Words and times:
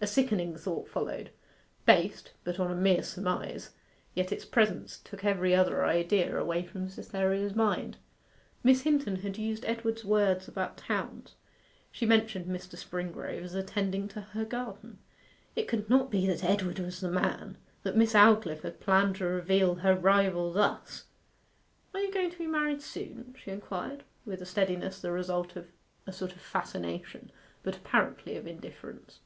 A 0.00 0.06
sickening 0.08 0.56
thought 0.56 0.88
followed 0.88 1.30
based 1.86 2.32
but 2.42 2.58
on 2.58 2.72
a 2.72 2.74
mere 2.74 3.04
surmise; 3.04 3.70
yet 4.14 4.32
its 4.32 4.44
presence 4.44 4.98
took 4.98 5.24
every 5.24 5.54
other 5.54 5.84
idea 5.84 6.36
away 6.36 6.64
from 6.64 6.88
Cytherea's 6.88 7.54
mind. 7.54 7.98
Miss 8.64 8.82
Hinton 8.82 9.20
had 9.20 9.38
used 9.38 9.64
Edward's 9.64 10.04
words 10.04 10.48
about 10.48 10.76
towns; 10.76 11.36
she 11.92 12.04
mentioned 12.04 12.46
Mr. 12.46 12.74
Springrove 12.76 13.44
as 13.44 13.54
attending 13.54 14.08
to 14.08 14.22
her 14.22 14.44
garden. 14.44 14.98
It 15.54 15.68
could 15.68 15.88
not 15.88 16.10
be 16.10 16.26
that 16.26 16.42
Edward 16.42 16.80
was 16.80 16.98
the 16.98 17.08
man! 17.08 17.56
that 17.84 17.96
Miss 17.96 18.12
Aldclyffe 18.12 18.62
had 18.62 18.80
planned 18.80 19.14
to 19.18 19.26
reveal 19.26 19.76
her 19.76 19.94
rival 19.94 20.52
thus! 20.52 21.04
'Are 21.94 22.00
you 22.00 22.12
going 22.12 22.30
to 22.32 22.38
be 22.38 22.48
married 22.48 22.82
soon?' 22.82 23.36
she 23.40 23.52
inquired, 23.52 24.02
with 24.26 24.42
a 24.42 24.46
steadiness 24.46 25.00
the 25.00 25.12
result 25.12 25.54
of 25.54 25.68
a 26.08 26.12
sort 26.12 26.32
of 26.32 26.40
fascination, 26.40 27.30
but 27.62 27.76
apparently 27.76 28.36
of 28.36 28.48
indifference. 28.48 29.20